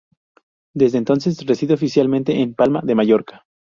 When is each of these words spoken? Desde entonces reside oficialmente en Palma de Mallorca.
Desde 0.73 0.97
entonces 0.97 1.45
reside 1.45 1.75
oficialmente 1.75 2.41
en 2.41 2.55
Palma 2.55 2.81
de 2.83 2.95
Mallorca. 2.95 3.45